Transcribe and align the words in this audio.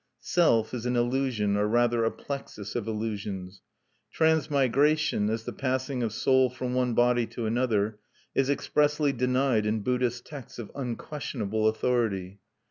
"Self" 0.23 0.73
is 0.73 0.87
an 0.87 0.95
illusion, 0.95 1.55
or 1.55 1.67
rather 1.67 2.03
a 2.03 2.09
plexus 2.09 2.75
of 2.75 2.87
illusions. 2.87 3.61
"Transmigration," 4.11 5.29
as 5.29 5.43
the 5.43 5.53
passing 5.53 6.01
of 6.01 6.11
soul 6.11 6.49
from 6.49 6.73
one 6.73 6.95
body 6.95 7.27
to 7.27 7.45
another, 7.45 7.99
is 8.33 8.49
expressly 8.49 9.13
denied 9.13 9.67
in 9.67 9.83
Buddhist 9.83 10.25
texts 10.25 10.57
of 10.57 10.71
unquestionable 10.73 11.67
authority. 11.67 12.39